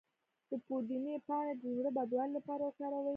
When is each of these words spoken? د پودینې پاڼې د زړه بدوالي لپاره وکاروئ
د 0.49 0.51
پودینې 0.65 1.15
پاڼې 1.27 1.53
د 1.61 1.63
زړه 1.77 1.89
بدوالي 1.97 2.31
لپاره 2.37 2.61
وکاروئ 2.65 3.09